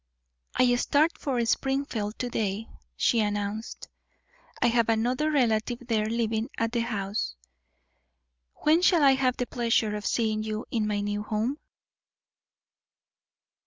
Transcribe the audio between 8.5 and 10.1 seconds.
When shall I have the pleasure of